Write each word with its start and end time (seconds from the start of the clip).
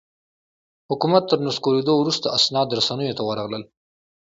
حکومت 0.89 1.23
تر 1.29 1.39
نسکورېدو 1.47 1.93
وروسته 1.97 2.27
اسناد 2.37 2.67
رسنیو 2.77 3.17
ته 3.17 3.23
ورغلل. 3.25 3.63